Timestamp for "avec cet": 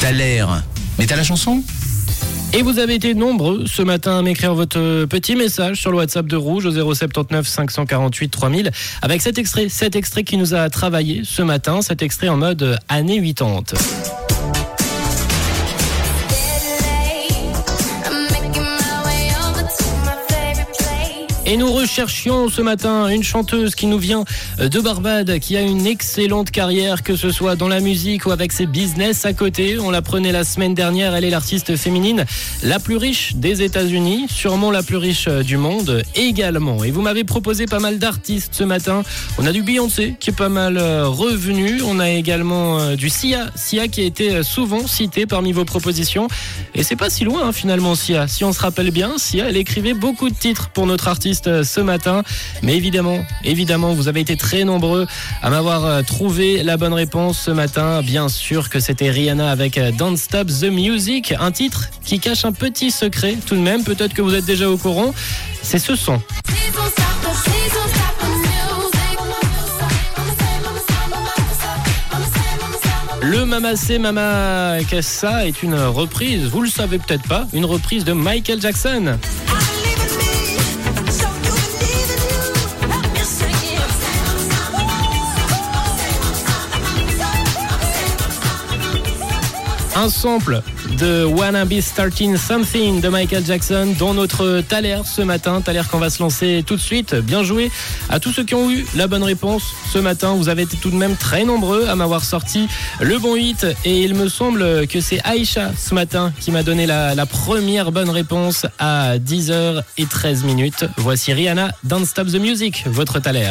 9.02-9.36